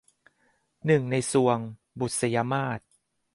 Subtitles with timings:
[0.85, 1.57] หนึ่งในทรวง-
[1.99, 2.81] บุษยมาส